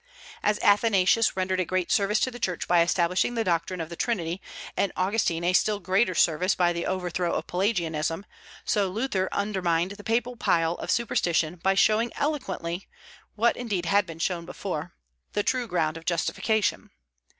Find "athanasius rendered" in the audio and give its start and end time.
0.63-1.59